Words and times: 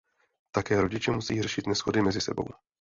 Také 0.51 0.81
rodiče 0.81 1.11
musejí 1.11 1.41
řešit 1.41 1.67
neshody 1.67 2.01
mezi 2.01 2.21
sebou. 2.21 2.47